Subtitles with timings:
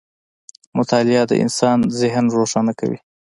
[0.77, 2.99] •مطالعه د انسان ذهن روښانه کوي.